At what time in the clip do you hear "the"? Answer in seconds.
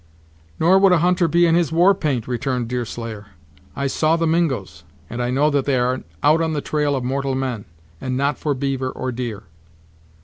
4.15-4.25, 6.53-6.59